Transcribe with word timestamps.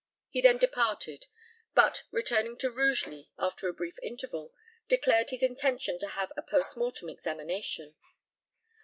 He 0.29 0.41
then 0.41 0.57
departed, 0.57 1.27
but, 1.75 2.05
returning 2.09 2.57
to 2.57 2.71
Rugeley 2.71 3.29
after 3.37 3.67
a 3.67 3.73
brief 3.73 3.99
interval, 4.01 4.51
declared 4.87 5.29
his 5.29 5.43
intention 5.43 5.99
to 5.99 6.07
have 6.07 6.31
a 6.35 6.41
post 6.41 6.75
mortem 6.75 7.07
examination. 7.07 7.93